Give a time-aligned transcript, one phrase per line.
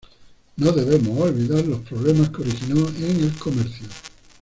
[0.57, 3.87] No debemos olvidar los problemas que originó en el comercio.